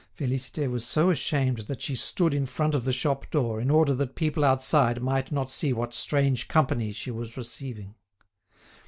[0.17, 3.93] Félicité was so ashamed that she stood in front of the shop door in order
[3.93, 7.93] that people outside might not see what strange company she was receiving.